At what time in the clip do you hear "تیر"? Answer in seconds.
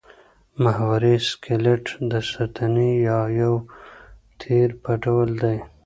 4.41-4.69